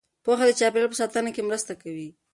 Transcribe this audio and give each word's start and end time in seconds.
پوهه 0.23 0.45
د 0.47 0.51
چاپیریال 0.59 0.89
په 0.91 0.97
ساتنه 1.01 1.29
کې 1.35 1.47
مرسته 1.49 1.73
کوي. 1.81 2.09